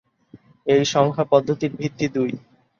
এই 0.67 0.83
সংখ্যা 0.85 1.25
পদ্ধতির 1.31 1.71
ভিত্তি 1.79 2.05
দুই। 2.07 2.31